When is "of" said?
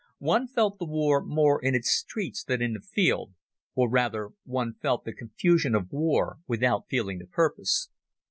5.75-5.91